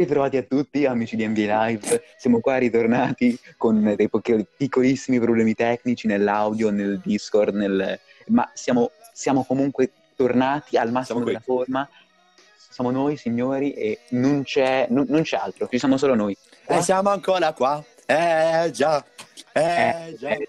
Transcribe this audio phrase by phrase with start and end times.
[0.00, 2.02] Ritrovati a tutti, amici di NBA Live.
[2.16, 4.08] Siamo qua ritornati con dei
[4.56, 8.00] piccolissimi problemi tecnici nell'audio, nel Discord, nel...
[8.28, 11.86] ma siamo, siamo, comunque tornati al massimo della forma.
[12.56, 16.34] Siamo noi, signori, e non c'è, non, non c'è altro, ci siamo solo noi.
[16.64, 16.78] Qua...
[16.78, 17.84] E siamo ancora qua.
[18.06, 19.04] Eh già,
[19.52, 20.30] eh, eh già.
[20.30, 20.46] Eh,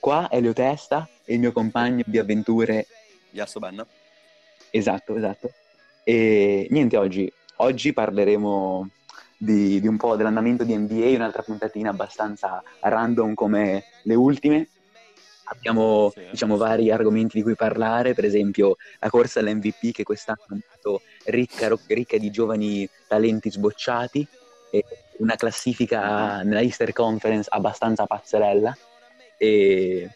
[0.00, 2.86] qua è Leo Testa, il mio compagno di avventure.
[3.32, 3.86] Yasso Benna.
[4.70, 5.52] Esatto, esatto.
[6.02, 8.88] E niente, oggi Oggi parleremo
[9.36, 14.68] di, di, un po' dell'andamento di NBA, un'altra puntatina abbastanza random come le ultime.
[15.44, 16.26] Abbiamo sì.
[16.30, 21.02] diciamo, vari argomenti di cui parlare, per esempio la corsa all'MVP che quest'anno è stato
[21.26, 24.26] ricca, ricca di giovani talenti sbocciati,
[25.18, 28.76] una classifica nella Easter Conference abbastanza pazzerella.
[29.36, 30.08] E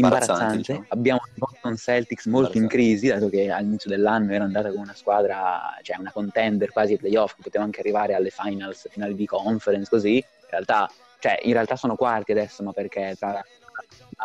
[0.00, 0.56] imbarazzante.
[0.56, 0.84] Diciamo.
[0.88, 4.94] Abbiamo i Boston Celtics molto in crisi, dato che all'inizio dell'anno era andata con una
[4.94, 9.88] squadra, cioè una contender quasi ai playoff, poteva anche arrivare alle finals, finali di conference,
[9.88, 10.16] così.
[10.16, 13.44] In realtà, cioè, in realtà sono quarti adesso, ma perché tra,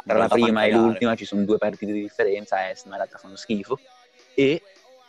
[0.06, 3.36] tra la prima e l'ultima ci sono due partite di differenza, ma in realtà fanno
[3.36, 3.80] schifo.
[4.34, 4.62] E,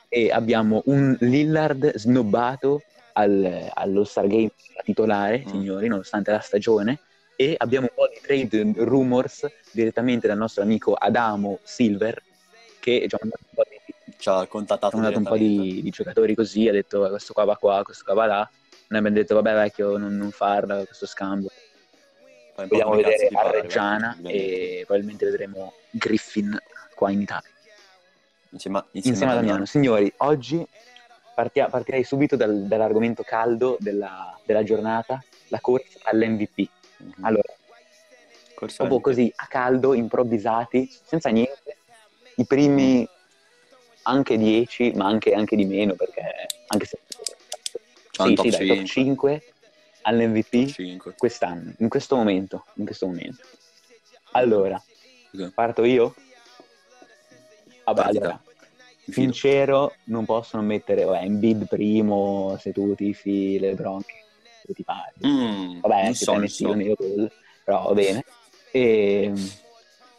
[0.09, 2.83] e abbiamo un Lillard snobbato
[3.15, 4.51] al, allo Star Game
[4.85, 5.49] titolare, mm.
[5.49, 7.01] signori, nonostante la stagione
[7.37, 12.21] e abbiamo un po' di trade rumors direttamente dal nostro amico Adamo Silver
[12.81, 16.35] che ci ha mandato un po' di, ci ha contattato un po' di, di, giocatori
[16.35, 18.51] così, ha detto questo qua va qua, questo qua va là.
[18.89, 21.51] Noi abbiamo detto vabbè vecchio non, non farla questo scambio.
[22.55, 26.57] Vogliamo vedere a Reggiana e probabilmente vedremo Griffin
[26.95, 27.51] qua in Italia.
[28.51, 29.67] Insieme, insieme, insieme a Damiano.
[29.67, 30.67] Signori, oggi
[31.35, 37.25] partia, partirei subito dal, dall'argomento caldo della, della giornata, la corsa all'MVP Mhm.
[37.25, 37.55] Allora,
[38.55, 41.77] Corso proprio così a caldo, improvvisati, senza niente,
[42.37, 43.07] i primi
[44.03, 46.23] anche 10, ma anche, anche, di meno, perché
[46.69, 46.99] anche se...
[48.11, 49.43] Sì, sì, dai, top 5
[50.03, 51.15] all'MVP 5.
[51.19, 53.43] quest'anno, in questo momento, in questo momento.
[54.33, 54.83] Allora,
[55.35, 55.51] okay.
[55.51, 56.15] parto io?
[57.85, 58.43] Vabbè, allora,
[59.07, 63.59] sincero, non possono mettere vabbè, bid primo se tu tifi
[64.67, 65.15] bronche ti pare.
[65.25, 66.75] Mm, Vabbè, se so, metti so.
[66.75, 66.97] io
[67.65, 68.25] però va bene.
[68.73, 69.33] E,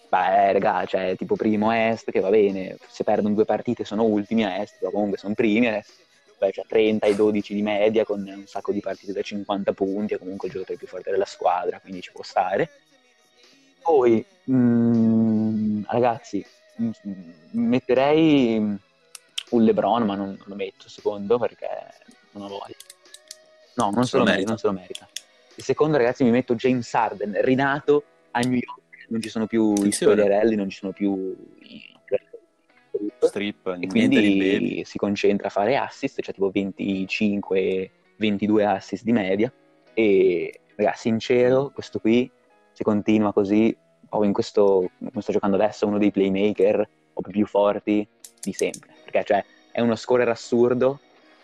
[0.09, 4.45] beh, raga, cioè, tipo primo est, che va bene, se perdono due partite sono ultimi
[4.45, 6.05] a est, però comunque sono primi a est.
[6.37, 10.13] Beh, cioè 30 e 12 di media con un sacco di partite da 50 punti,
[10.13, 12.69] è comunque il giocatore più forte della squadra, quindi ci può stare.
[13.81, 16.91] Poi, mh, mm, ragazzi, mh,
[17.51, 18.57] metterei
[19.49, 21.67] un LeBron, ma non, non lo metto secondo perché
[22.31, 22.75] non ho voglia.
[23.77, 24.49] No, non se, lo merita.
[24.49, 25.07] non se lo merita.
[25.55, 29.05] Il secondo, ragazzi, mi metto James Harden, rinato a New York.
[29.09, 31.95] Non ci sono più i spoilerelli, non ci sono più i
[33.19, 39.53] strip, e quindi si concentra a fare assist, cioè tipo 25, 22 assist di media.
[39.93, 42.29] E, ragazzi, sincero, questo qui,
[42.73, 43.75] se continua così,
[44.09, 48.07] o in questo, come sto giocando adesso, uno dei playmaker o più forti
[48.41, 48.89] di sempre.
[49.03, 50.99] Perché, cioè, è uno scorer assurdo,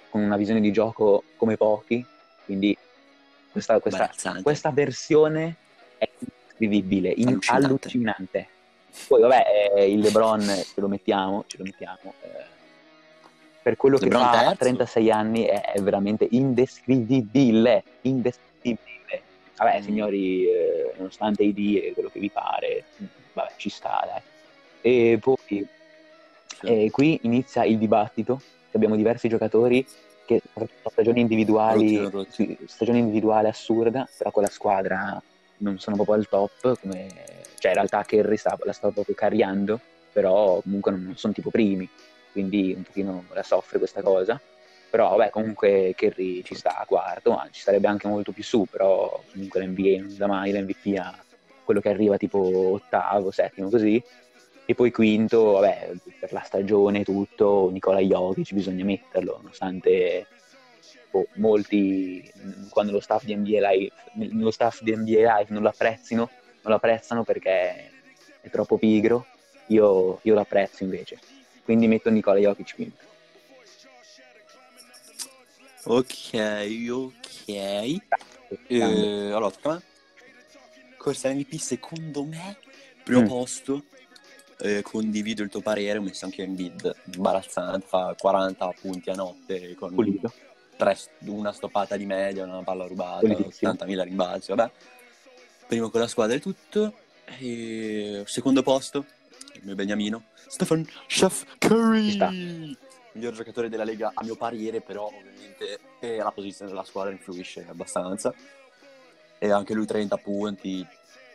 [0.09, 2.05] con una visione di gioco come pochi,
[2.45, 2.77] quindi
[3.51, 4.09] questa, questa,
[4.41, 5.55] questa versione
[5.97, 7.65] è incredibile, in, allucinante.
[7.65, 8.47] allucinante.
[9.07, 12.13] Poi vabbè, eh, il LeBron ce lo mettiamo, ce lo mettiamo.
[12.21, 12.51] Eh,
[13.61, 19.21] per quello LeBron che fa a 36 anni è, è, veramente indescrivibile, indescrivibile.
[19.57, 19.83] Vabbè, mm.
[19.83, 22.83] signori, eh, nonostante i dire quello che vi pare,
[23.33, 24.21] vabbè, ci sta, dai.
[24.81, 25.67] E poi sì.
[26.63, 29.85] Eh, qui inizia il dibattito, abbiamo diversi giocatori
[30.25, 30.41] che
[30.89, 32.09] stagioni individuali,
[32.65, 35.21] stagione individuale assurda, però con la squadra
[35.57, 37.07] non sono proprio al top, come,
[37.57, 39.79] cioè in realtà Kerry sta, la sta proprio cariando,
[40.11, 41.87] però comunque non sono tipo primi,
[42.31, 44.39] quindi un pochino la soffre questa cosa.
[44.89, 48.67] Però vabbè, comunque Kerry ci sta a quarto, ma ci starebbe anche molto più su,
[48.69, 51.17] però comunque l'NBA non dà mai l'MVP a
[51.63, 54.01] quello che arriva tipo ottavo, settimo, così.
[54.65, 60.27] E poi quinto, vabbè, per la stagione tutto, Nicola Jokic bisogna metterlo, nonostante
[61.11, 62.31] oh, molti,
[62.69, 63.91] quando lo staff di NBA Live,
[64.31, 66.29] lo staff di NBA Live non lo apprezzino,
[66.61, 67.91] non lo apprezzano perché
[68.39, 69.25] è troppo pigro,
[69.67, 71.19] io, io lo apprezzo invece.
[71.63, 73.03] Quindi metto Nicola Jokic quinto.
[75.85, 77.47] Ok, ok.
[78.67, 78.81] Eh,
[79.31, 79.81] allora.
[80.97, 82.57] Corsa MVP secondo me,
[83.03, 83.27] primo mm.
[83.27, 83.83] posto,
[84.59, 89.15] eh, condivido il tuo parere, ho messo anche in bid imbarazzante, fa 40 punti a
[89.15, 89.95] notte con
[90.75, 94.71] tre, una stoppata di media, una palla rubata, 80.000 rimbalzi, vabbè.
[95.67, 96.93] Primo con la squadra e tutto.
[97.39, 99.05] E secondo posto,
[99.53, 102.77] il mio beniamino, Stephen Chef Curry.
[103.13, 107.65] miglior giocatore della Lega a mio parere, però ovviamente eh, la posizione della squadra influisce
[107.67, 108.33] abbastanza.
[109.39, 110.85] E anche lui 30 punti,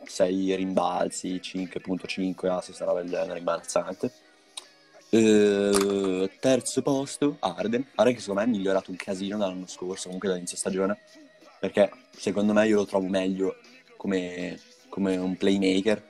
[0.05, 4.13] 6 rimbalzi, 5.5 assist, roba del genere, imbarazzante.
[5.11, 7.87] Eh, terzo posto, Arden.
[7.95, 10.99] Arden che secondo me è migliorato un casino dall'anno scorso, comunque dall'inizio stagione,
[11.59, 13.57] perché secondo me io lo trovo meglio
[13.97, 14.59] come,
[14.89, 16.03] come un playmaker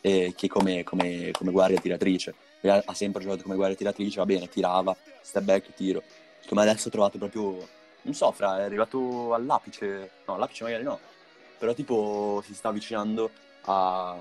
[0.00, 2.34] eh, che come, come, come guardia tiratrice.
[2.62, 6.02] Ha, ha sempre giocato come guardia tiratrice, va bene, tirava, step back, tiro.
[6.40, 7.68] Secondo me adesso ha trovato proprio,
[8.02, 10.98] non so, fra, è arrivato all'apice, no, all'apice magari no,
[11.58, 13.30] però tipo si sta avvicinando
[13.62, 14.16] a,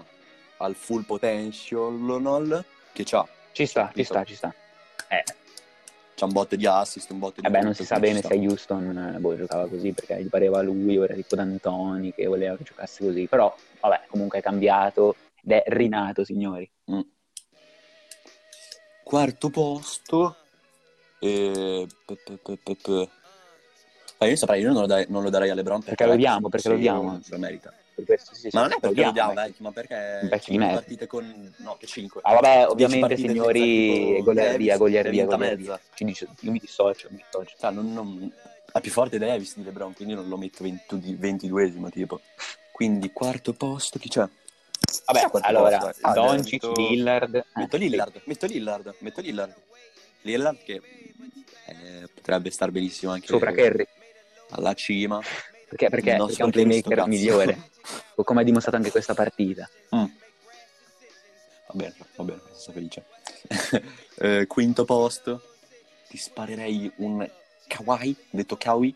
[0.57, 3.27] al full potential che c'ha.
[3.51, 4.53] Ci sta, ci sta, ci sta.
[5.07, 5.23] Eh.
[6.15, 7.47] C'ha un botto di assist, un botto di...
[7.47, 10.61] Eh beh, non si sa bene se Houston eh, boh, giocava così, perché gli pareva
[10.61, 13.27] lui, ora tipo D'Antoni, che voleva che giocasse così.
[13.27, 16.69] Però, vabbè, comunque è cambiato ed è rinato, signori.
[16.91, 17.01] Mm.
[19.03, 20.37] Quarto posto...
[21.19, 21.87] E...
[24.19, 26.17] Ah, io saprei, io non lo, darei, non lo darei a LeBron perché, perché lo
[26.17, 27.19] diamo, perché lo diamo.
[27.27, 27.71] Lo merita.
[28.03, 31.53] Questo, sì, ma non è perché lo diamo, vecchio, ma perché vecchio di partite con...
[31.57, 32.21] No, che 5.
[32.23, 35.79] Ah vabbè, ovviamente signori, goliardia, goliardia, goliardia.
[35.93, 37.55] Ci dice, io mi dissocio, mi dissocio.
[37.59, 38.31] Cioè, non, non...
[38.71, 42.21] La più forte Davis di LeBron, quindi non lo metto 22esimo tipo.
[42.71, 44.27] Quindi quarto posto, chi c'è?
[45.05, 46.07] Vabbè, allora, posto?
[46.07, 46.81] Ah, Doncic, metto...
[46.81, 47.45] Lillard.
[47.55, 49.53] Metto Lillard, metto Lillard, metto Lillard.
[50.21, 50.81] Lillard che
[51.65, 53.27] eh, potrebbe star benissimo anche...
[53.27, 53.87] Sopra Kerry
[54.51, 55.19] alla cima.
[55.19, 55.89] Perché?
[55.89, 57.69] Perché, perché è un playmaker migliore,
[58.15, 59.69] come ha dimostrato anche questa partita.
[59.95, 60.05] Mm.
[61.67, 63.05] Va bene, va bene, sono felice.
[64.19, 65.41] eh, quinto posto,
[66.07, 67.29] ti sparerei un
[67.67, 68.95] Kawhi, detto Kawhi,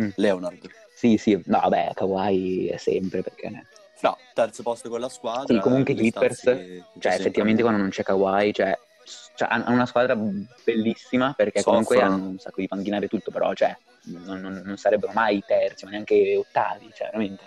[0.00, 0.10] mm.
[0.16, 0.68] Leonard.
[0.94, 3.66] Sì, sì, no, vabbè, Kawhi è sempre perché...
[4.02, 5.54] No, terzo posto con la squadra.
[5.54, 6.42] Sì, comunque Clippers,
[6.98, 8.76] cioè effettivamente quando non c'è Kawhi, cioè,
[9.34, 11.84] cioè, hanno una squadra bellissima perché Soffrono.
[11.84, 15.84] comunque hanno un sacco di panchinare tutto, però cioè, non, non, non, sarebbero mai terzi,
[15.84, 17.44] ma neanche ottavi, cioè veramente.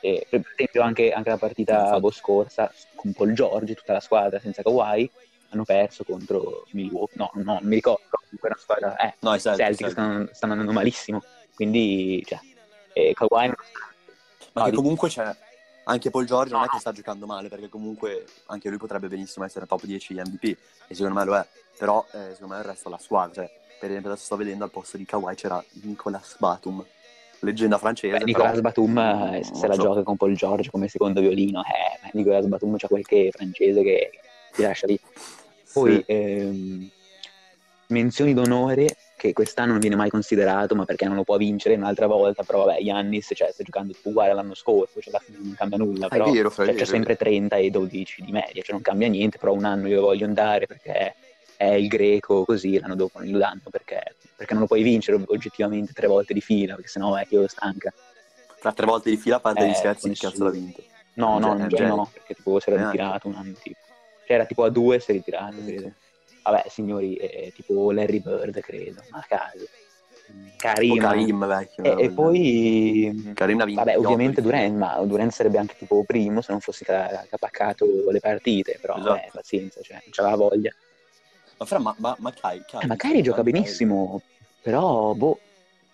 [0.00, 4.38] E, per esempio anche, anche la partita boh, scorsa con Paul George, tutta la squadra
[4.38, 5.10] senza Kawhi,
[5.50, 9.56] hanno perso contro Milwaukee, no, no, non mi ricordo, comunque una squadra, eh, no, Celtics,
[9.56, 11.22] Celtics stanno, stanno, andando malissimo,
[11.54, 12.38] quindi, cioè,
[12.92, 13.52] eh, Kawhi
[14.52, 15.34] Ma no, comunque c'è,
[15.84, 19.44] anche Paul George non è che sta giocando male, perché comunque anche lui potrebbe benissimo
[19.44, 20.44] essere top 10 MVP,
[20.88, 21.46] e secondo me lo è,
[21.78, 24.70] però eh, secondo me il resto della squadra, cioè, per esempio adesso sto vedendo al
[24.70, 26.84] posto di Kawhi c'era Nicolas Batum,
[27.40, 28.18] leggenda francese.
[28.18, 29.82] Beh, Nicolas Batum eh, se la so.
[29.82, 34.10] gioca con Paul George come secondo violino, eh, Nicolas Batum c'ha qualche francese che
[34.52, 34.98] ti lascia lì.
[35.72, 36.04] Poi sì.
[36.06, 36.90] ehm,
[37.88, 42.06] menzioni d'onore che quest'anno non viene mai considerato, ma perché non lo può vincere un'altra
[42.06, 46.08] volta, però vabbè, Yannis cioè, sta giocando tipo uguale all'anno scorso, cioè, non cambia nulla,
[46.08, 49.54] però vero, cioè, c'è sempre 30 e 12 di media, cioè non cambia niente, però
[49.54, 51.14] un anno io voglio andare perché
[51.56, 55.22] è il greco, così l'anno dopo non glielo danno perché, perché non lo puoi vincere
[55.26, 57.92] oggettivamente tre volte di fila, perché sennò è che io stanca.
[58.60, 60.82] Tra tre volte di fila, a parte eh, gli scherzi, che cazzo l'ha vinto?
[61.14, 63.78] No, no, cioè, no, perché tipo si era eh, ritirato un anno tipo.
[64.26, 65.92] Cioè era tipo a due si è ritirato, mm, credo.
[66.44, 69.66] Vabbè, signori, è tipo Larry Bird, credo, ma a caso.
[70.56, 75.76] Karim, Karim vecchio, e, e, poi Karim vinto vabbè ovviamente Durant ma Durant sarebbe anche
[75.76, 79.10] tipo primo se non fosse capaccato le partite però esatto.
[79.10, 80.74] vabbè, pazienza cioè, non c'aveva voglia
[81.56, 84.20] ma fra, ma, ma, ma Kai, Kai, eh, ma Kai gioca benissimo,
[84.60, 85.38] però, boh,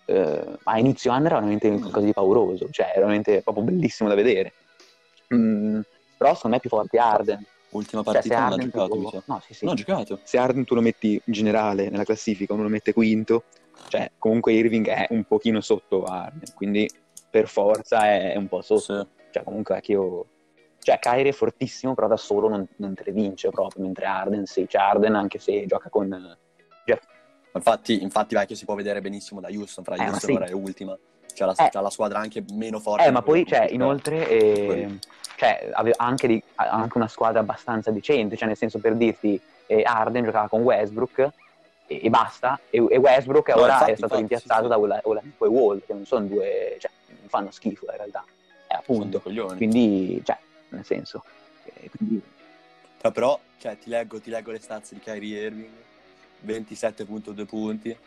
[0.05, 4.53] eh, a inizio anno era veramente qualcosa di pauroso, cioè, veramente proprio bellissimo da vedere.
[5.33, 5.81] Mm,
[6.17, 7.45] però secondo me è più forte Arden.
[7.71, 9.23] Ultima cioè, partita cioè, non ha giocato, tu...
[9.25, 9.65] no, sì, sì.
[9.65, 10.19] No, ha giocato.
[10.23, 13.43] Se Arden tu lo metti in generale nella classifica, uno lo mette quinto,
[13.87, 16.89] cioè, comunque Irving è un pochino sotto Arden, quindi
[17.29, 18.79] per forza è un po' sotto.
[18.81, 19.07] Sì.
[19.31, 20.25] Cioè, comunque anche io
[20.83, 24.45] cioè Kyrie è fortissimo, però da solo non, non te le vince proprio, mentre Arden
[24.45, 26.37] sì, cioè Arden anche se gioca con
[26.85, 27.03] Jeff.
[27.53, 30.31] Infatti, infatti vecchio si può vedere benissimo da Houston, fra eh, Houston sì.
[30.31, 30.97] ora è ultima.
[31.33, 31.69] C'è la, eh.
[31.73, 33.05] la, squadra anche meno forte.
[33.05, 34.99] Eh, ma poi, cioè, inoltre, eh,
[35.35, 39.83] cioè, aveva anche, di, anche, una squadra abbastanza decente, cioè, nel senso, per dirti, eh,
[39.83, 41.31] Arden giocava con Westbrook
[41.87, 45.01] e, e basta, e, e Westbrook no, ora infatti, è stato infatti, rimpiazzato sì, da
[45.07, 48.23] Oladipo e Wall, che non sono due, cioè, non fanno schifo in realtà.
[48.67, 49.19] Eh, appunto.
[49.19, 50.37] Quindi, cioè,
[50.69, 51.23] nel senso.
[51.95, 52.21] Quindi...
[53.11, 55.69] Però, cioè, ti leggo, ti leggo le stazze di Kyrie Irving,
[56.45, 57.97] 27.2 punti,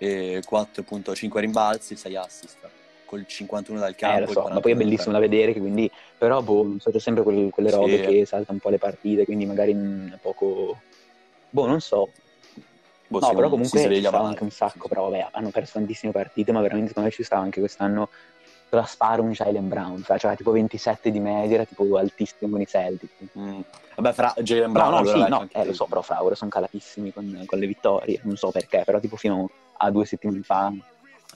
[0.00, 2.58] 4.5 rimbalzi, 6 assist,
[3.04, 4.30] col 51 dal campo.
[4.30, 7.22] Eh, so, ma poi è bellissimo da vedere, che quindi, però, boh, so, c'è sempre
[7.22, 8.02] quelle, quelle robe sì.
[8.02, 10.80] che salta un po' le partite, quindi magari è poco...
[11.50, 12.10] Boh, non so,
[13.06, 16.52] Boh, no, però comunque ci stava anche un sacco, però vabbè, hanno perso tantissime partite,
[16.52, 18.08] ma veramente secondo me ci stava anche quest'anno
[18.70, 22.66] la sparo un Jalen Brown, cioè tipo 27 di media, era tipo altissimo con i
[22.66, 23.12] Celtics.
[23.38, 23.60] Mm.
[23.94, 26.50] Vabbè, fra Jalen Brown no, allora sì, no, eh, lo so, però fra ora sono
[26.50, 29.38] calatissimi con, con le vittorie, non so perché, però tipo fino a
[29.90, 30.72] due settimane fa.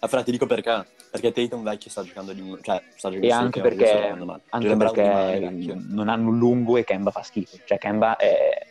[0.01, 0.87] Ah, fra, ti dico perché.
[1.11, 4.15] Perché Tatum vecchio sta giocando di cioè sta giocando E anche perché,
[4.51, 7.57] anche perché non hanno un lungo e Kemba fa schifo.
[7.65, 8.67] Cioè Kemba è-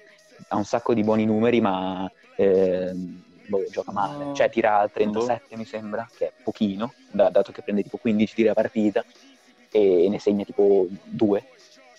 [0.49, 4.25] ha un sacco di buoni numeri, ma ehm, boh, gioca male.
[4.25, 4.35] No.
[4.35, 8.49] Cioè tira 37 mi sembra, che è pochino, da- dato che prende tipo 15 tiri
[8.49, 9.03] a partita
[9.71, 11.43] e ne segna tipo due.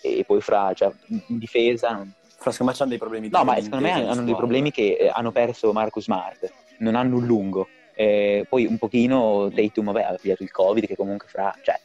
[0.01, 2.05] E poi fra, cioè, in difesa...
[2.37, 5.09] Fra, secondo me c'hanno dei problemi No, ma secondo me hanno dei problemi che eh,
[5.13, 6.49] hanno perso Marcus Smart,
[6.79, 7.67] non hanno un lungo.
[7.93, 11.79] Eh, poi un pochino Tatum, vabbè, ha pigliato il Covid, che comunque fra, cioè,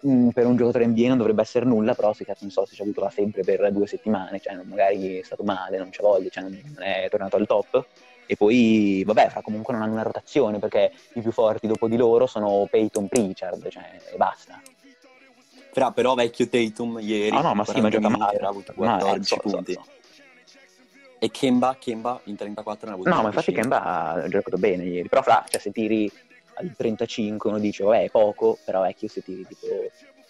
[0.00, 2.74] mh, per un giocatore NBA non dovrebbe essere nulla, però se cazzo non so se
[2.74, 6.02] ci ha avuto la febbre per due settimane, cioè magari è stato male, non c'ha
[6.02, 7.86] voglia, cioè non è tornato al top.
[8.26, 11.96] E poi, vabbè, fra comunque non hanno una rotazione, perché i più forti dopo di
[11.96, 14.60] loro sono Peyton Pritchard, cioè, e basta.
[15.72, 17.30] Fra, però vecchio Tatum ieri.
[17.30, 18.38] No, no, ma sì, ma 40 gioca male.
[18.38, 19.72] Ha avuto Ma, eh, 14 so, so, punti.
[19.72, 19.84] so.
[21.22, 23.60] E Kemba, Kemba in 34 ne ha avuto No, ma infatti 25.
[23.60, 25.06] Kemba ha giocato bene ieri.
[25.06, 26.10] Però fra, cioè, se tiri
[26.54, 29.66] al 35 uno dice, vabbè, è poco, però vecchio se tiri tipo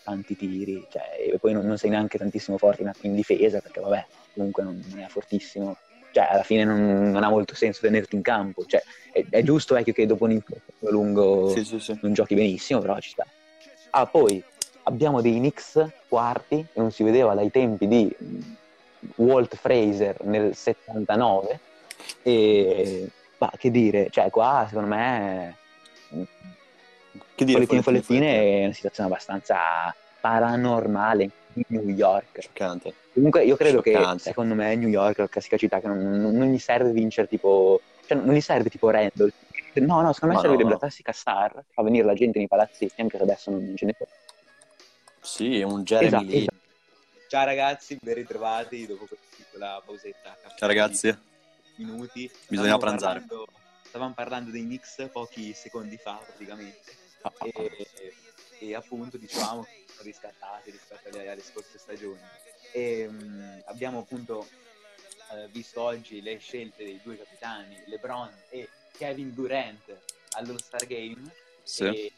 [0.02, 3.78] tanti tiri, cioè, e poi non, non sei neanche tantissimo forte in, in difesa, perché
[3.78, 4.04] vabbè,
[4.34, 5.76] comunque non, non è fortissimo.
[6.10, 8.64] Cioè, alla fine non, non ha molto senso tenerti in campo.
[8.66, 8.82] Cioè,
[9.12, 11.96] è, è giusto vecchio che dopo un infortunio lungo Sì, sì, sì.
[12.02, 13.24] non giochi benissimo, però ci sta.
[13.90, 14.42] Ah, poi
[14.82, 18.12] abbiamo dei Knicks quarti, che non si vedeva dai tempi di
[19.16, 21.60] Walt Fraser nel 79,
[22.22, 25.56] e ma che dire, cioè qua secondo me
[27.34, 32.40] Che dire, follettine follettine, è una situazione abbastanza paranormale di New York.
[32.40, 32.94] Scioccante.
[33.14, 34.22] Comunque io credo che Scioccante.
[34.22, 37.26] secondo me New York è la classica città che non, non- non gli serve vincere
[37.28, 39.32] tipo, cioè non gli serve tipo Randall.
[39.74, 40.70] No, no, secondo me Ma servirebbe no.
[40.74, 43.94] la classica star, fa venire la gente nei palazzetti, anche se adesso non ce ne
[43.94, 44.06] può.
[45.20, 46.56] Sì, è un Jeremy Esatto, esatto.
[47.30, 50.36] Ciao ragazzi, ben ritrovati dopo questa piccola pausetta.
[50.56, 51.16] Ciao ragazzi.
[51.76, 52.28] Minuti.
[52.48, 53.20] Bisogna Stavamo pranzare.
[53.20, 53.52] parlando-
[53.84, 56.92] Stavamo parlando dei Knicks pochi secondi fa praticamente.
[57.22, 57.60] Ah, ah, ah.
[57.62, 57.86] E,
[58.58, 62.18] e appunto diciamo che sono riscattati rispetto alle, alle scorse stagioni.
[62.72, 64.48] E, mh, abbiamo appunto
[65.30, 68.68] eh, visto oggi le scelte dei due capitani, LeBron e
[68.98, 69.96] Kevin Durant
[70.30, 71.32] all'All Star Game.
[71.62, 71.84] Sì.
[71.84, 72.12] E,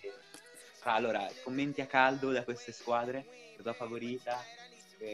[0.84, 3.26] allora, commenti a caldo da queste squadre,
[3.56, 4.42] la tua favorita?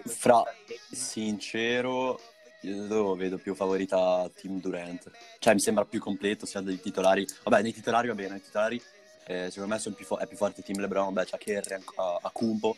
[0.04, 0.42] Fra-?
[0.90, 2.20] Sincero,
[2.62, 5.10] io vedo più favorita Team Durant.
[5.38, 7.26] Cioè, mi sembra più completo sia dei titolari.
[7.44, 8.82] Vabbè, nei titolari va bene, nei titolari
[9.26, 11.12] eh, secondo me più fo- è più forte Team LeBron.
[11.12, 12.76] Beh, c'è Kerry a, a Kumpo,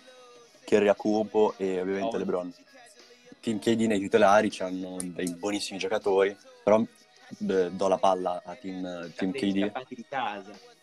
[0.64, 2.18] Kerry a Kumpo e ovviamente Oh.
[2.18, 2.54] LeBron.
[3.40, 6.82] Team KD nei titolari hanno dei buonissimi giocatori, però
[7.38, 9.72] beh, do la palla a Team, team KD.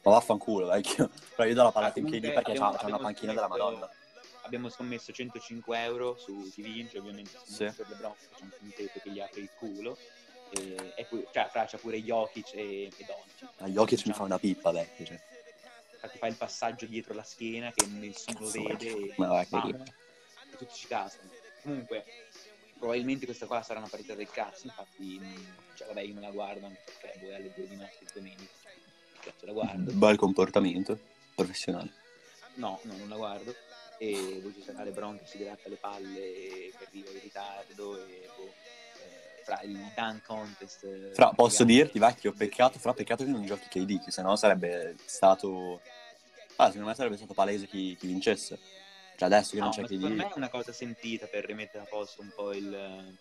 [0.04, 1.10] Ma vaffanculo, vecchio.
[1.36, 3.48] Però io do la palla Ah, a Team KD perché c'ha, c'ha una panchina della
[3.48, 3.88] Madonna.
[4.48, 7.66] Abbiamo scommesso 105 euro su chi vince, ovviamente Sì.
[7.66, 9.98] per LeBron, c'è un quintetto che gli apre il culo.
[10.52, 13.50] E, e poi, cioè, fra c'ha pure Jokic e, e Doncic.
[13.60, 15.06] Ma gli occhi mi fa una pippa, vecchio.
[15.06, 15.20] Cioè.
[15.94, 19.58] Infatti fa il passaggio dietro la schiena che nessuno Cazzo, vede e, ma va, che
[19.68, 21.30] e tutti ci cascano.
[21.64, 22.06] Comunque,
[22.78, 26.32] probabilmente questa qua sarà una partita del cazzo, infatti, mh, cioè, vabbè, io non la
[26.32, 28.54] guardo anche perché voi alle due di notte di domenica.
[29.20, 29.92] Cazzo la guardo?
[29.92, 30.98] Bel comportamento
[31.36, 31.92] professionale.
[32.54, 33.54] No, no, non la guardo.
[34.00, 36.20] E poi ci sarà LeBron che si gratta le palle
[36.78, 40.84] che arriva in ritardo e boh, eh, fra il dunk contest.
[40.84, 44.96] eh, Fra, posso dirti, vecchio, peccato, fra peccato che non giochi KD, che sennò sarebbe
[45.06, 45.82] stato...
[46.58, 48.60] Ah, secondo me sarebbe stato palese chi, chi vincesse.
[49.16, 50.32] Cioè adesso che no, non c'è ma secondo me KD...
[50.32, 53.18] è una cosa sentita per rimettere a posto un po' il,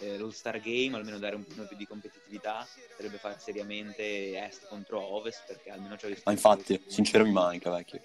[0.00, 2.66] eh, l'All-Star Game, almeno dare un po' più di competitività.
[2.96, 8.00] Sarebbe fare seriamente Est contro Ovest perché almeno c'ho Ma infatti, sincero mi manca, vecchio.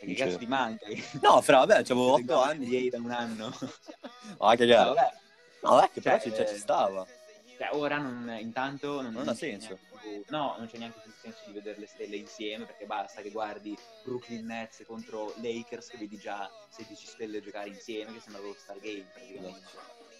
[0.00, 0.86] Che cazzo ti manca?
[1.22, 2.66] No, fra, vabbè, avevo 8 Siete anni.
[2.66, 3.58] NBA da un anno.
[4.38, 4.84] Ah, che No, gara.
[4.92, 5.12] vabbè,
[5.62, 7.06] No, vecchio, però Cioè, ci, cioè, ci stava.
[7.56, 9.78] Cioè, ora non, intanto non, Non ha senso.
[10.00, 13.22] più- no, non c'è neanche più il senso di vedere le stelle insieme perché basta
[13.22, 18.42] che guardi Brooklyn Nets contro Lakers che vedi già 16 stelle giocare insieme che sembra
[18.42, 19.60] lo Star Game praticamente.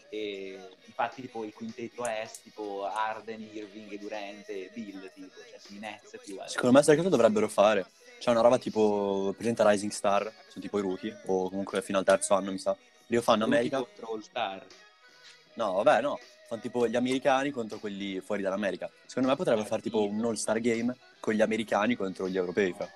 [0.09, 5.59] E infatti tipo il quintetto est tipo Arden, Irving e Durant e Bill tipo, cioè
[5.59, 6.49] sui Nets più eh.
[6.49, 7.87] Secondo me sai cosa dovrebbero fare?
[8.19, 12.05] C'è una roba tipo presenta Rising Star, sono tipo i rookie, o comunque fino al
[12.05, 12.75] terzo anno mi sa.
[13.09, 13.79] Li fanno America.
[13.79, 14.67] contro All Star.
[15.55, 16.19] No, vabbè, no.
[16.49, 18.89] Fanno tipo gli americani contro quelli fuori dall'America.
[19.07, 22.73] Secondo me potrebbe Ah, fare tipo un all-star game con gli americani contro gli europei.
[22.73, 22.89] fra.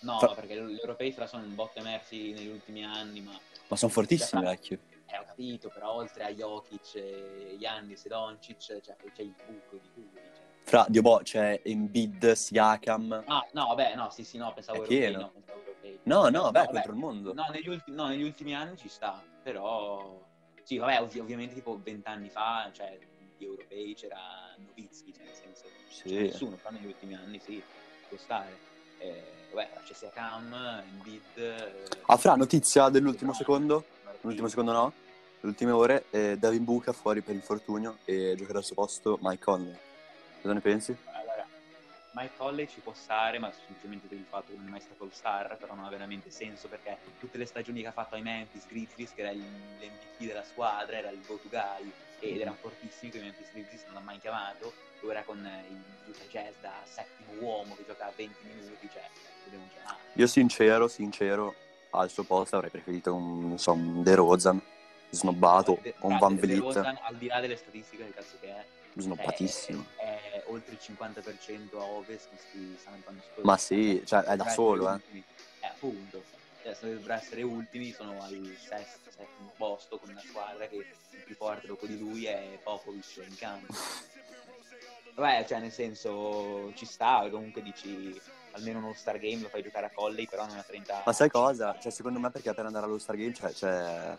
[0.00, 3.38] No, Fra- perché gli europei fra sono un botto emersi negli ultimi anni, ma
[3.68, 4.78] Ma sono fortissimi, Fra- vecchio.
[5.12, 9.76] Eh, ho capito, però oltre a Jokic, e Giannis e Doncic, cioè, c'è il buco
[9.76, 10.08] di cui.
[10.14, 10.44] Cioè.
[10.62, 13.24] Fra, Dio boh, c'è Embiid, Siakam.
[13.26, 15.98] Ah, no, vabbè, no, sì, sì, no, pensavo europei, no, pensavo europei.
[16.04, 16.66] No, no, vabbè.
[16.66, 17.34] contro il mondo.
[17.34, 20.24] No negli, ulti- no, negli ultimi anni ci sta, però...
[20.62, 22.96] Sì, vabbè, ov- ovviamente tipo vent'anni fa, cioè,
[23.36, 26.08] gli europei c'era Novitsky, cioè, nel senso, Sì.
[26.10, 27.60] c'era nessuno, però negli ultimi anni sì,
[28.08, 28.68] può stare.
[29.00, 31.22] Eh, vabbè, c'è sia Cam, Embiid...
[31.36, 31.72] eh,
[32.06, 33.84] Ah, Fra, notizia dell'ultimo secondo?
[34.20, 34.92] L'ultimo secondo no?
[35.40, 39.42] Le ultime ore, eh, Devin Booker fuori per infortunio e giocherà al suo posto Mike
[39.42, 39.76] Conley.
[40.42, 40.94] Cosa ne pensi?
[42.12, 45.04] Mike Conley ci può stare, ma semplicemente per il fatto che non è mai stato
[45.04, 48.22] all star, però non ha veramente senso perché tutte le stagioni che ha fatto ai
[48.22, 53.10] Memphis Grizzlies, che era il- l'MVP della squadra, era il go-to guy ed erano fortissimi,
[53.12, 56.72] che i Memphis Grizzlies non l'ha mai chiamato, ora con eh, il Utah Jazz da
[56.84, 59.02] settimo uomo che gioca a 20 minuti, cioè,
[59.44, 59.98] dobbiamo chiamare.
[60.14, 61.54] Io sincero, sincero,
[61.90, 64.60] al suo posto avrei preferito un, non so, un De Rozan
[65.10, 68.36] snobbato De- un tra- Van De- Vliet DeRozan, al di là delle statistiche del cazzo
[68.40, 68.64] che è,
[68.96, 69.86] snobbatissimo.
[69.96, 73.44] È, è oltre il 50% a ovest, questi quando Spurs.
[73.44, 75.00] Ma sì, cioè, è da solo, eh.
[75.60, 76.22] Eh, appunto.
[76.62, 81.22] Cioè, se dovrebbero essere ultimi, sono al sesto, settimo posto con una squadra che il
[81.24, 83.72] più forte dopo di lui è Popovic in campo.
[85.14, 88.20] Vabbè, cioè, nel senso, ci sta, comunque dici
[88.52, 91.30] almeno uno Star Game lo fai giocare a Colley, però non a 30 Ma sai
[91.30, 91.78] cosa?
[91.78, 94.16] Cioè, secondo me perché per andare allo Star Game cioè, c'è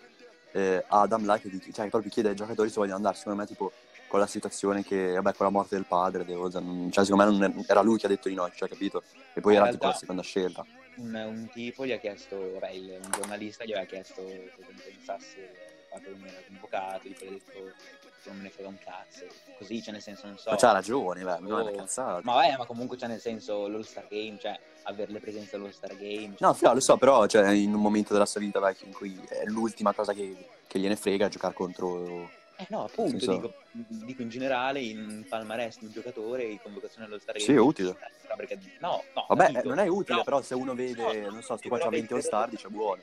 [0.54, 3.18] eh, Adam là che, dice- cioè, proprio chiede ai giocatori se vogliono andare.
[3.18, 3.72] Secondo me, tipo,
[4.12, 7.38] con la situazione che, vabbè, con la morte del padre, De Rozan, cioè, secondo me
[7.38, 9.04] non è- era lui che ha detto di no, cioè, capito?
[9.34, 10.66] E poi In era realtà- tipo la seconda scelta.
[10.98, 14.82] un, un tipo gli ha chiesto, vabbè, il- un giornalista gli aveva chiesto cosa ne
[14.84, 17.74] pensasse del fatto che non era convocato, gli aveva detto
[18.26, 19.26] non me ne frega un cazzo,
[19.58, 20.50] così, cioè nel senso non so.
[20.52, 22.20] Ma c'ha ragione, beh, è Oh, una cazzata.
[22.24, 25.72] Ma vabbè, ma comunque c'è nel senso l'All Star Game, cioè avere le presenze all'All
[25.72, 26.36] Star Game.
[26.40, 29.20] No, Fra, lo so, però cioè, in un momento della sua vita vecchio in cui
[29.30, 30.36] è l'ultima cosa che,
[30.68, 32.30] che gliene frega è giocare contro...
[32.62, 37.20] Eh no, appunto, dico, dico in generale in palmarès di un giocatore in convocazione all'All
[37.20, 37.40] Star.
[37.40, 37.90] Sì, è utile.
[38.30, 39.68] No, perché- no, no, Vabbè, capito.
[39.70, 40.24] non è utile, No.
[40.24, 42.68] però se uno vede, No, non so, sto qua c'ha però 20 vedi, All-Star, dice
[42.70, 43.02] buono.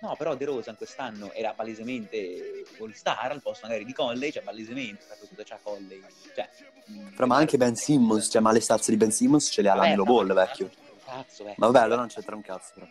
[0.00, 4.42] No, però De Rosa quest'anno era palesemente all star al posto magari di Conley, cioè
[4.42, 6.02] palesemente, per cosa c'ha Conley.
[6.34, 6.48] Cioè,
[7.12, 9.74] Fra, ma anche Ben Simmons, cioè, ma le stazze di Ben Simmons ce le ha
[9.74, 10.70] Vabbè, l'Amelo Ball, vecchio.
[11.04, 11.54] Cazzo, vecchio.
[11.58, 12.72] Ma vabbè, allora non c'entra un cazzo.
[12.74, 12.86] Però.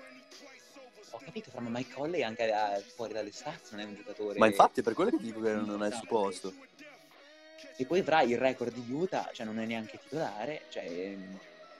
[1.30, 4.40] Capito, fra ma Mike Conley anche eh, fuori dalle stats non è un giocatore.
[4.40, 6.52] Ma infatti è per quello che dico che non è il suo posto.
[7.76, 11.16] E poi fra il record di Utah, cioè non è neanche titolare, cioè,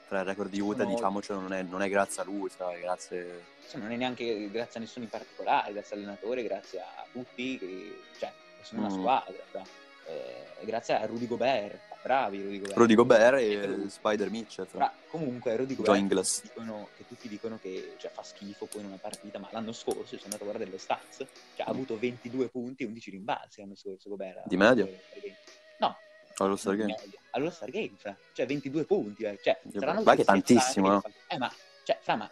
[0.06, 0.90] Fra il record di Utah, No.
[0.90, 3.44] diciamocelo, non è, non è grazie a lui, fra, è grazie...
[3.68, 8.00] cioè, non è neanche grazie a nessuno in particolare, grazie all'allenatore, grazie a tutti, che,
[8.18, 8.32] cioè,
[8.62, 8.98] sono una Mm.
[8.98, 9.34] squadra.
[9.50, 9.62] fra.
[10.06, 12.76] Eh, grazie a Rudy Gobert, bravi Rudy Gobert.
[12.78, 13.88] Rudy Gobert E e.
[13.90, 14.66] Spider Mitchell.
[14.66, 16.42] Fra, comunque Rudy Gobert Ingles.
[16.42, 20.04] dicono, che tutti dicono che cioè, fa schifo poi in una partita, ma l'anno scorso
[20.06, 21.16] sono andato a guardare le stats,
[21.56, 24.46] cioè, ha avuto 22 punti e 11 rimbalzi l'anno scorso Gobert.
[24.46, 24.86] Di media?
[25.78, 25.96] No,
[26.36, 26.96] Allo Star di Game.
[26.98, 27.18] media.
[27.30, 28.16] Allo Star Game, fra.
[28.32, 29.38] cioè 22 punti, eh.
[29.42, 31.52] cioè, saranno ma che tutti tantissimo, fa- Eh, ma,
[31.84, 32.30] cioè, fra, ma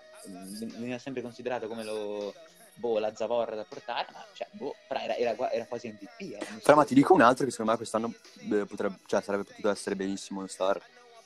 [0.77, 2.35] veniva sempre considerato come lo,
[2.79, 6.21] boh, la zavorra da portare, ma, cioè, boh, era, era, era quasi MVP.
[6.21, 8.15] eh, l'anno Fra, ma ti dico un altro che secondo me quest'anno
[8.51, 10.81] eh, potrebbe, cioè, sarebbe potuto essere benissimo un star.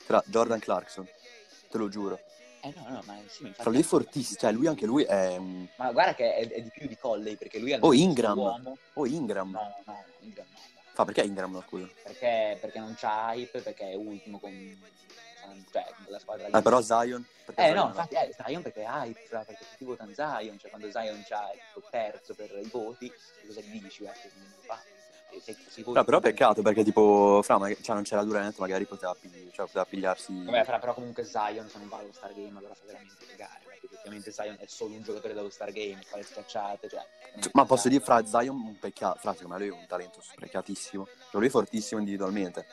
[0.04, 1.06] Fra Jordan Clarkson,
[1.70, 2.18] te lo giuro.
[2.64, 5.38] Eh, no, no, ma sì, infatti- Fra lui è fortissimo, cioè lui anche lui è...
[5.76, 8.36] Ma guarda che è, è di più di Colley, perché lui è Oh, Ingram.
[8.38, 8.76] uomo.
[8.94, 9.50] Oh, Ingram.
[9.50, 10.58] No, no, Ingram no.
[10.92, 11.88] Fa, perché Ingram scusa?
[12.02, 14.50] Perché, perché non c'ha hype, perché è ultimo con,
[15.70, 16.52] cioè, con la squadra lì.
[16.54, 17.24] Ah, però Zion...
[17.46, 17.88] Eh Zion no, no?
[17.88, 21.50] infatti eh, Zion perché è hype, fra, perché tutti votano Zion, cioè quando Zion c'ha
[21.52, 23.12] il terzo per i voti,
[23.46, 24.04] cosa gli dici?
[24.04, 28.84] Eh, se, se Fra, però peccato perché tipo, fra, ma, cioè, non c'era Durant, magari
[28.84, 30.44] poteva, pigli- cioè, poteva pigliarsi...
[30.44, 33.60] Vabbè, fra, però comunque Zion se non va allo Star Game allora fa veramente cagare,
[33.64, 37.04] perché effettivamente Zion è solo un giocatore dello Star Game, fa le schiacciate, cioè...
[37.34, 37.90] non è Ma posso cagare.
[37.90, 41.46] dire, fra Zion, un peccato, fra, secondo me lui è un talento sprecatissimo, cioè, lui
[41.46, 42.66] è fortissimo individualmente,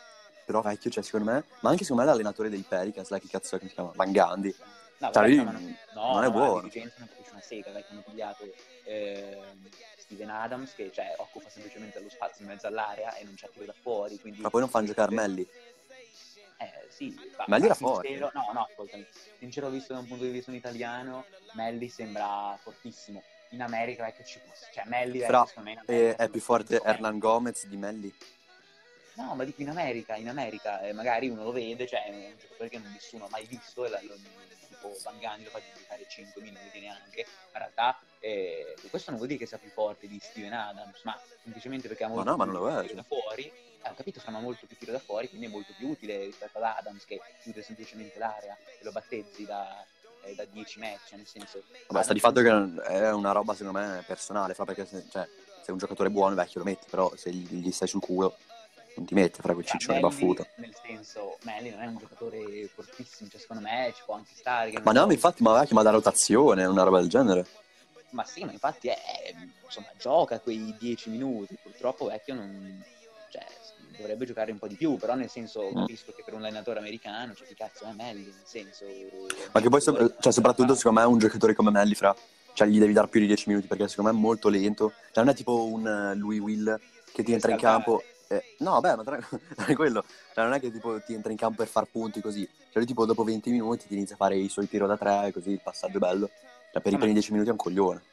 [0.50, 3.56] però vecchio, cioè, secondo me, ma anche secondo me l'allenatore dei Pelicans, là, che cazzo
[3.56, 3.92] è che si chiama?
[3.94, 4.56] Van Gundy,
[4.98, 6.62] No, cioè, lui ma non, no, non è no, buono.
[6.62, 8.44] Dirigenza non capisce una sega, perché hanno pigliato
[8.86, 13.48] ehm, Steven Adams che cioè, occupa semplicemente lo spazio in mezzo all'area e non c'è
[13.54, 14.42] tiro da fuori, quindi...
[14.42, 15.48] ma poi non fanno giocare Melli.
[16.58, 18.08] Eh, sì, ma, Melli era forte.
[18.08, 19.06] sincero- No, no, ascoltami.
[19.38, 23.22] Sincero, visto da un punto di vista italiano, Melli sembra fortissimo.
[23.52, 24.52] In America, vecchio, ci può...
[24.74, 26.82] Cioè, Melli, Fra, E America è sembra più forte.
[26.84, 28.14] Hernan Gomez di Melli.
[29.20, 32.34] No, ma dico in America, in America, eh, magari uno lo vede, cioè è un
[32.40, 34.16] giocatore che nessuno ha mai visto, e la- lo-
[34.70, 37.26] tipo Van Gundy lo fa giocare 5 minuti neanche.
[37.52, 41.02] Ma in realtà eh, questo non vuol dire che sia più forte di Steven Adams,
[41.04, 43.44] ma semplicemente perché ha Ma molto no, ma più tiro da fuori.
[43.82, 46.58] Eh, ho capito, fa molto più tiro da fuori, quindi è molto più utile rispetto
[46.58, 49.86] ad Adams che chiude semplicemente l'area e lo battezzi da,
[50.24, 51.64] eh, da 10 match, nel senso...
[51.88, 52.50] Vabbè, sta di fatto che
[52.84, 56.36] è una roba, secondo me, personale, fra, perché se, cioè, se è un giocatore buono,
[56.36, 58.38] vecchio, lo metti, però se gli, gli stai sul culo,
[59.00, 60.48] non ti mette fra quel Cioè, ciccione Melli, baffuto.
[60.56, 64.72] Nel senso, Melli non è un giocatore fortissimo, cioè secondo me ci può anche stare.
[64.72, 67.46] che Ma no, so- infatti, ma vecchio, ma da rotazione, una roba del genere.
[68.12, 68.98] Ma sì, ma infatti è,
[69.64, 71.58] insomma, gioca quei 10 minuti.
[71.62, 72.84] Purtroppo vecchio non...
[73.30, 73.46] Cioè,
[73.96, 75.76] dovrebbe giocare un po' di più, però nel senso Mm.
[75.82, 78.86] capisco che per un allenatore americano, cioè chi cazzo è Melli, nel senso...
[79.54, 82.16] Ma che poi, so- cioè, soprattutto, secondo me, un giocatore come Melli, fra,
[82.54, 84.94] cioè, gli devi dar più di 10 minuti, perché secondo me è molto lento.
[85.12, 86.80] Cioè, non è tipo un eh, Louis Will
[87.14, 88.04] che ti entra in campo...
[88.32, 89.18] eh, no, beh, ma tra-
[89.58, 90.06] non è quello.
[90.34, 92.48] Cioè, non è che tipo ti entra in campo per far punti così.
[92.48, 95.32] Cioè, lui tipo dopo 20 minuti ti inizia a fare i suoi tiro da tre,
[95.34, 96.30] così il passaggio è bello.
[96.72, 98.04] Cioè, per i Ma- primi 10 minuti è un coglione.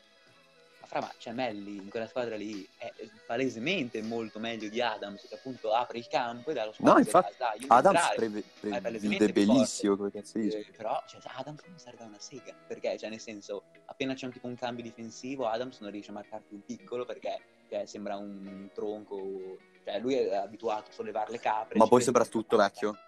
[0.81, 2.91] Ma fra, ma c'è Melli in quella squadra lì è
[3.27, 6.99] palesemente molto meglio di Adams, che appunto apre il campo e dà lo spazio No,
[6.99, 8.45] infatti, di Adams prevede
[8.81, 10.57] palesemente più bellissimo, come cazzo dici.
[10.57, 14.27] Eh, però cioè, Adams non serve a una sega perché cioè nel senso appena c'è
[14.27, 18.17] un tipo un cambio difensivo Adams non riesce a marcarti un piccolo perché cioè, sembra
[18.17, 22.99] un tronco cioè lui è abituato a sollevare le capre Ma poi soprattutto, vecchio,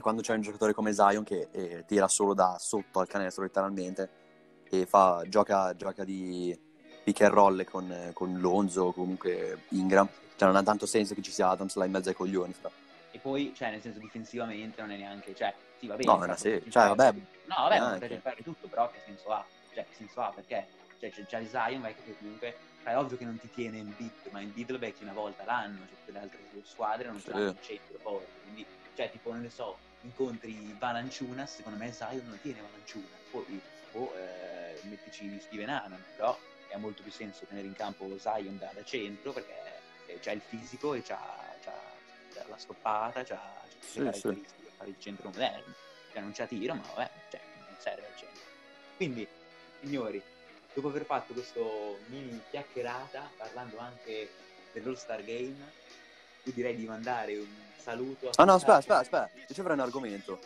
[0.00, 4.10] quando c'è un giocatore come Zion che eh, tira solo da sotto al canestro letteralmente
[4.68, 6.58] e fa, gioca, gioca di
[7.04, 11.22] pick and roll con, con Lonzo o comunque Ingram, cioè non ha tanto senso che
[11.22, 12.52] ci sia Adams là in mezzo ai coglioni.
[12.52, 12.68] fra.
[13.12, 16.36] e poi cioè nel senso difensivamente non è neanche cioè sì va bene No, tutto
[16.36, 17.98] serie, il cioè vabbè, no vabbè ma neanche.
[18.00, 20.66] potete fare tutto però che senso ha cioè che senso ha perché
[20.98, 22.56] cioè, c'è, c'è Zion vecchio che comunque
[22.92, 25.44] è ovvio che non ti tiene in beat ma in beat lo becchi una volta
[25.44, 27.30] l'anno cioè tutte le altre squadre non ce Sì.
[27.30, 32.24] l'hanno in centro forte quindi cioè tipo non ne so incontri Valanciunas secondo me Zion
[32.26, 33.60] non tiene Valanciunas poi
[33.92, 36.38] boh, eh, mettici Steven Hannon però
[36.72, 39.54] ha molto più senso tenere in campo Zion da, da centro perché
[40.20, 41.18] c'ha il fisico e c'ha,
[41.62, 41.94] c'ha-
[42.32, 44.20] c'ha la stoppata c'ha, c'ha Sì, le sì.
[44.22, 45.74] caratteristiche per fare il centro moderno
[46.12, 48.42] cioè non c'ha tiro ma vabbè cioè, non serve al centro
[48.96, 49.26] quindi
[49.80, 50.22] signori
[50.76, 54.28] dopo aver fatto questo mini chiacchierata parlando anche
[54.72, 55.56] dell'All Star Game
[56.42, 59.82] io direi di mandare un saluto Ah no, aspetta, aspetta, aspetta, io ci avrei un
[59.82, 60.38] argomento.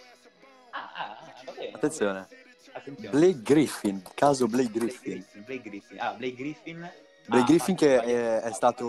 [0.71, 2.29] ah, ah, ah, va bene, Attenzione.
[2.73, 3.11] Attenzione.
[3.11, 5.27] Blake Griffin, caso Blake Griffin.
[5.45, 6.01] Blake Griffin.
[6.01, 6.91] Ah, Blake Griffin.
[7.27, 8.87] Blake ha Griffin che è, è stato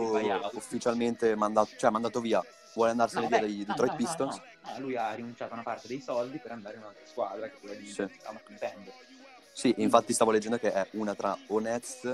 [0.54, 4.36] ufficialmente mandato, cioè mandato via, vuole andarsene No, via dai Detroit no, no, Pistons.
[4.38, 7.56] no, lui ha rinunciato a una parte dei soldi per andare in un'altra squadra che
[7.56, 8.06] è quella di Sì.
[8.20, 8.94] stava contender.
[9.62, 12.12] Sì, infatti stavo leggendo che è una tra o Nets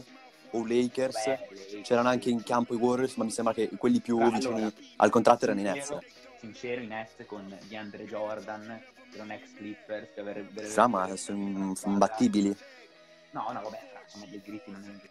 [0.51, 1.25] o Lakers.
[1.25, 4.55] Lei- C'erano anche in campo i Warriors, ma mi sembra che quelli più Però, vicini
[4.55, 5.97] allora, al contratto erano i Nets.
[6.41, 8.81] sincero, i Nets con DeAndre Jordan,
[9.13, 12.53] erano ex Clippers che avrebbe- avrebbe- Fra, ma sono sono imbattibili.
[13.29, 15.01] No, no, vabbè, insomma, Blake Griffin non.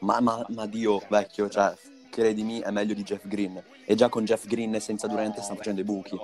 [0.00, 1.72] Ma, ma, ma Dio, vecchio, cioè,
[2.10, 3.62] credimi, è meglio di Jeff Green.
[3.84, 6.18] E già con Jeff Green e senza Durant No, stanno beh, facendo i buchi.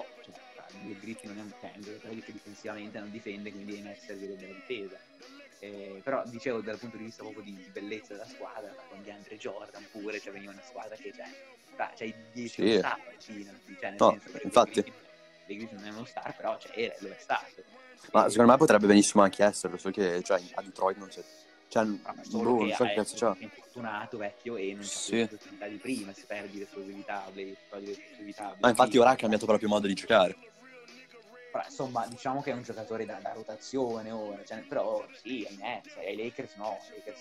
[0.87, 3.75] Cioè, Blake Griffin non è un, cioè, è un giocatore che difensivamente non difende, quindi
[3.75, 4.99] ai Nets servirebbe la difesa.
[5.59, 9.37] Eh, però dicevo dal punto di vista proprio di, di bellezza della squadra, con DeAndre
[9.39, 11.27] Jordan pure, cioè veniva una squadra che cioè,
[11.75, 12.79] fra, c'hai 10 Sì.
[12.79, 14.83] star cioè nel No, senso infatti.
[14.83, 14.95] Blake
[15.47, 17.63] Griffin non è uno star, però cioè, era, lo è stato.
[18.13, 21.23] Ma Eh, secondo me potrebbe benissimo anche esserlo, so che cioè, a Detroit non c'è.
[21.69, 21.85] Cioè,
[22.23, 23.37] solo boh, non so è che cazzo c'ha.
[23.39, 25.17] infortunato vecchio e non Sì.
[25.17, 27.27] le possibilità di prima, se perdi l'esplosività.
[28.61, 30.37] Ma infatti ora ha cambiato proprio modo di giocare.
[31.57, 35.57] Però, insomma, diciamo che è un giocatore da, da rotazione ora, cioè, però sì, ai
[35.57, 37.21] Nets, ai Lakers no, ai Lakers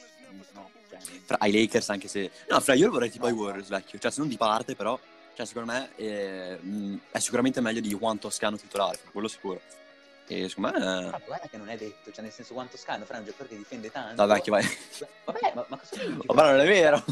[0.51, 2.29] no, cioè, Fra ai Lakers anche se...
[2.49, 3.97] No, fra io lo vorrei tipo ai Warriors, vecchio.
[3.97, 4.99] Cioè, se non di parte, però...
[5.35, 9.61] Cioè, secondo me eh, mh, è sicuramente meglio di Juan Toscano titolare, quello sicuro.
[10.27, 10.79] E secondo me...
[10.79, 13.49] però guarda che non è detto, cioè nel senso quanto scano, fra è un giocatore
[13.49, 14.21] che difende tanto.
[14.21, 14.65] No, vecchio, vai.
[15.25, 16.25] Vabbè, ma, ma cosa dici?
[16.25, 17.03] Ma non è vero.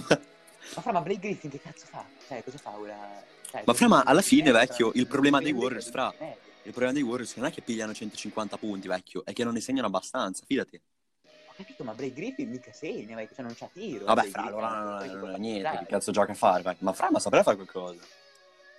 [0.75, 2.03] Ma fra, ma Blake Griffin che cazzo fa?
[2.27, 3.23] Cioè, cosa fa ora?
[3.49, 6.93] Cioè, Ma fra, ma alla fine, vecchio, il problema dei Warriors, fra- eh, Il problema
[6.93, 10.45] dei Warriors non è che pigliano 150 punti, vecchio, è che non ne segnano abbastanza,
[10.45, 10.81] fidati.
[11.25, 14.05] Ho capito, ma Blake Griffin mica segna, vecchio, cioè non c'ha tiro.
[14.05, 16.63] Vabbè, Blake fra, allora non, ti non può è niente, che cazzo gioca a fare,
[16.63, 16.85] vecchio.
[16.85, 17.99] Ma fra, ma saprei fare qualcosa.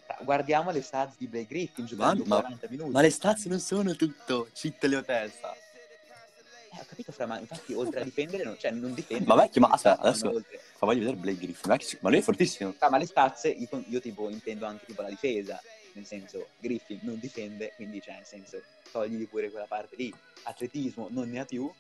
[0.07, 2.91] Fra, Guardiamo le stats di Blake Griffin giocando Ma- 40 minuti.
[2.91, 5.55] Ma le stazze non sono tutto, cittele o testa.
[5.55, 9.27] Eh, ho capito, fra, ma infatti oltre a difendere, non, cioè non difende.
[9.27, 10.59] Ma vecchio, ma aspetta, adesso- oltre.
[10.77, 12.75] Fa voglio vedere Blake Griffin, vecchio, ma lui è fortissimo.
[12.79, 15.61] Ah, ma le stazze, io, io tipo intendo anche tipo la difesa,
[15.95, 20.15] nel senso Griffin non difende, quindi cioè nel senso togli pure quella parte lì.
[20.45, 21.73] Atletismo non ne ha più,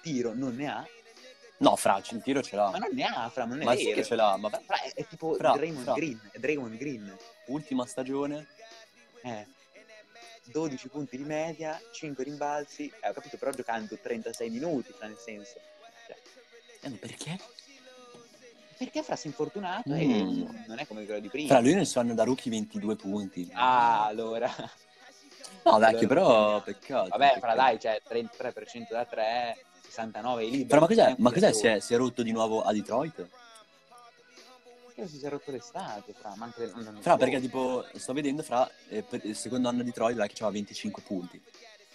[0.00, 0.86] tiro non ne ha,
[1.58, 2.70] No, fra, il tiro ce l'ha.
[2.70, 3.88] ma non ne ha, fra, non è Ma vero.
[3.88, 5.92] sì che ce l'ha, ma Fra, è, è tipo Fra, Draymond fra.
[5.94, 7.16] Green, è Draymond Green.
[7.46, 8.48] ultima stagione,
[9.22, 9.46] Eh.
[10.46, 15.16] 12 punti di media, 5 rimbalzi, eh, ho capito, però giocando 36 minuti, fra nel
[15.18, 15.60] senso.
[16.08, 16.16] Cioè,
[16.80, 17.38] eh, ma perché?
[18.84, 19.94] Perché fra si è infortunato Mm.
[19.94, 21.48] e non è come quello di prima.
[21.48, 23.48] Fra lui nel suo anno da rookie 22 punti.
[23.52, 24.48] Ah, allora.
[25.64, 27.08] no, vecchio, allora- però peccato.
[27.10, 30.68] Vabbè, fra dai, cioè 33% da 3, 69 liberi.
[30.68, 31.06] Fra, ma cos'è?
[31.08, 31.52] Un Ma cos'è?
[31.52, 33.28] Si è, si è rotto di nuovo a Detroit?
[34.94, 38.42] Che si è rotto l'estate, fra, ma anche non- non- Fra, perché tipo, sto vedendo,
[38.42, 41.42] fra, eh, per il secondo anno di Troy, che aveva 25 punti.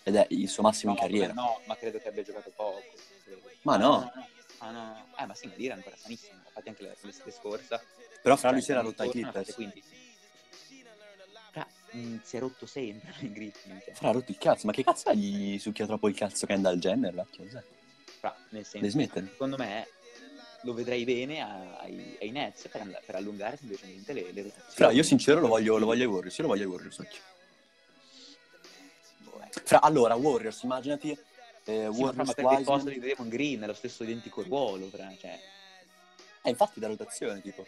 [0.03, 1.33] Ed è il suo massimo no, in carriera.
[1.33, 2.81] No, ma credo che abbia giocato poco.
[3.23, 3.41] credo.
[3.63, 3.87] Ma Ah, no.
[3.89, 4.27] no, no.
[4.59, 5.07] Ah, no, no.
[5.19, 6.39] Eh, ma sì, Madir è ancora sanissimo.
[6.45, 7.81] Infatti anche la- l'estate scorsa.
[8.21, 9.53] Però fra lui si era ai ha fatte Clippers.
[9.53, 9.83] 15.
[11.51, 13.81] Fra, mh, si è rotto sempre in Griffin.
[13.83, 13.93] Cioè.
[13.93, 14.65] Fra, ha rotto il cazzo.
[14.65, 17.43] Ma che cazzo gli succhia troppo il cazzo Kendall Jenner, vecchio?
[17.43, 17.63] Cos'è?
[18.19, 19.27] Fra, nel senso, smettere.
[19.27, 19.87] secondo me
[20.63, 21.39] lo vedrei bene
[21.79, 24.73] ai, ai Nets per, and- per allungare semplicemente le, le rotazioni.
[24.73, 26.35] Fra, io sincero lo voglio, lo voglio ai Warriors.
[26.37, 27.21] Io lo voglio ai Warriors, occhio.
[29.19, 29.49] Boh, eh.
[29.63, 31.17] Fra, allora, Warriors, immaginati...
[31.67, 32.85] Eh, Sì, il posto Wiseman...
[32.85, 35.39] di Draymond Green è lo stesso identico ruolo, cioè,
[36.43, 37.65] Eh, infatti da rotazione, tipo.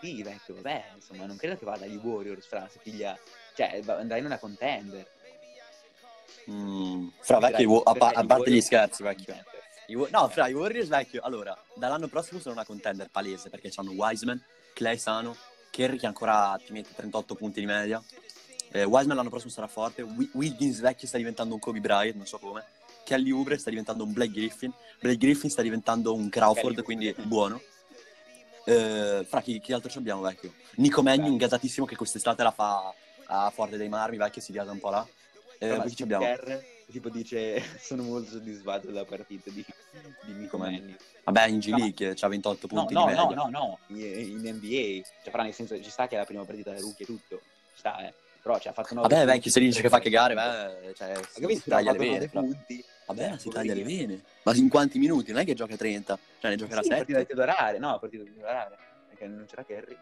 [0.00, 3.18] sì, vecchio, vabbè, insomma, non credo che vada agli Warriors, fra, se piglia,
[3.54, 5.06] cioè, andrà in una contender.
[6.50, 9.34] Mm, fra, vecchio, a, pa- a parte gli scherzi, vecchio.
[10.10, 11.20] no, fra, i Warriors, vecchio.
[11.20, 15.36] Allora, dall'anno prossimo sono una contender palese, perché hanno Wiseman, Clay sano,
[15.70, 18.02] Kerry che ancora ti mette 38 punti di media.
[18.72, 20.02] Eh, Wiseman l'anno prossimo sarà forte.
[20.02, 22.64] Wi- Wiggins vecchio sta diventando un Kobe Bryant, non so come.
[23.04, 24.72] Kelly Oubre sta diventando un Blake Griffin.
[25.00, 27.24] Blake Griffin sta diventando un Crawford, Kelly quindi Oubre.
[27.24, 27.60] buono.
[28.64, 30.52] Eh, fra chi, chi altro ci abbiamo, vecchio?
[30.76, 32.94] Nico Mannion, gasatissimo, che quest'estate la fa
[33.26, 35.06] a Forte dei Marmi, vecchio, si gasa un po' là.
[35.58, 36.24] Eh, poi chi ci abbiamo?
[36.24, 36.58] Kerr,
[36.90, 39.64] tipo dice, sono molto soddisfatto della partita di,
[40.24, 40.96] di Nico Mannion.
[41.24, 41.78] Vabbè, in G No.
[41.78, 45.54] League c'ha 28 No, punti no, no, no, no, in, in NBA, cioè, però nel
[45.54, 47.40] senso, ci sta che è la prima partita da rookie e tutto,
[47.72, 48.14] ci sta, eh.
[48.42, 51.40] Però, cioè, ha fatto 9 Vabbè, vecchio, se dice che fa cagare, beh, cioè, si,
[51.40, 51.62] capito?
[51.68, 52.12] taglia le vene.
[52.14, 52.40] 9 fra.
[52.40, 52.84] punti.
[53.06, 54.22] Vabbè, ma si taglia le vene.
[54.44, 55.32] Ma in quanti minuti?
[55.32, 57.34] Non è che gioca 30, cioè ne giocherà Sì, partita 7.
[57.34, 59.96] da titolare, no, partita da titolare, perché non c'era Kerry.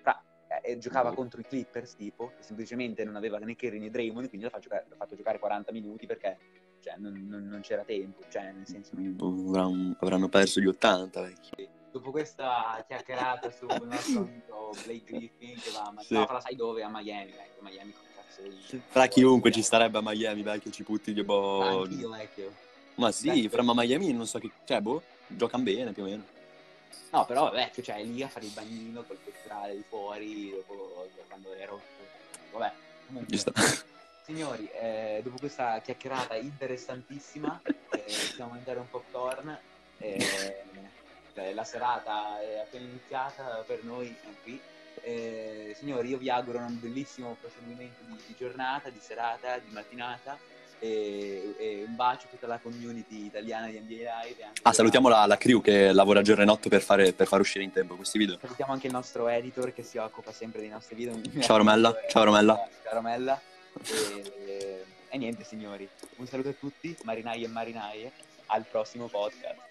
[0.00, 1.16] Fra, eh, e giocava Boh.
[1.16, 4.62] contro i Clippers, tipo, che semplicemente non aveva né Kerry né Draymond, quindi l'ha fatto
[4.62, 6.38] giocare, l'ha fatto giocare 40 minuti perché
[6.80, 8.92] cioè, non, non- non c'era tempo, cioè, nel senso...
[8.94, 11.68] Avranno, avranno perso gli 80, vecchio.
[11.98, 16.00] Dopo questa chiacchierata sul nostro amico Blake Griffin, che va a...
[16.00, 16.14] Sì.
[16.14, 16.84] No, però sai dove?
[16.84, 18.80] A Miami, ecco, Miami con cazzo di...
[18.86, 21.82] Fra chiunque ci starebbe a Miami, vecchio, ci putti di boh.
[21.82, 22.54] Anch'io, vecchio.
[22.94, 23.48] Ma sì, Vecchio.
[23.50, 24.48] fra ma Miami non so che.
[24.64, 26.22] Cioè, boh, giocano bene più o meno.
[27.10, 31.52] No, però vecchio, cioè, lì a fare il bagnino col pettorale di fuori, dopo, quando
[31.52, 31.82] è rotto.
[32.52, 32.72] Vabbè,
[33.08, 33.36] comunque...
[33.36, 33.52] Giusto.
[34.22, 39.58] Signori, eh, dopo questa chiacchierata interessantissima, eh, possiamo mangiare un popcorn.
[39.98, 40.62] eh,
[41.38, 44.60] eh, la serata è appena iniziata per noi qui.
[45.02, 50.38] Eh, signori, io vi auguro un bellissimo proseguimento di, di giornata, di serata, di mattinata.
[50.80, 54.42] E, e un bacio a tutta la community italiana di NBA Live.
[54.42, 57.40] e Ah, salutiamo la, la crew che lavora giorno e notte per, fare, per far
[57.40, 58.38] uscire in tempo questi video.
[58.40, 61.20] Salutiamo anche il nostro editor che si occupa sempre dei nostri video.
[61.40, 61.92] Ciao, Romella.
[62.08, 62.54] Ciao, Romella.
[62.84, 63.40] Ciao Romella.
[63.84, 68.12] E, e niente signori, un saluto a tutti, marinai e marinaie,
[68.46, 69.67] al prossimo podcast.